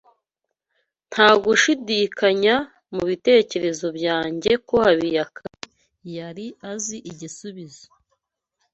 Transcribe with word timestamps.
Nta 1.09 1.29
gushidikanya 1.43 2.55
mu 2.93 3.03
bitekerezo 3.09 3.85
byanjye 3.97 4.51
ko 4.67 4.75
Habiyakare 4.85 5.57
yari 6.17 6.45
azi 6.71 6.97
igisubizo. 7.11 7.85